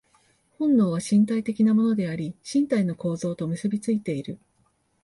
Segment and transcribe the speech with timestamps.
[0.57, 4.39] 本能は身体的なものであり、身体の構造と結び付いている。